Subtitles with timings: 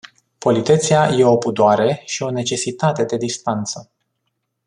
[0.37, 3.91] Politețea e o pudoare și o necesitate de distanță.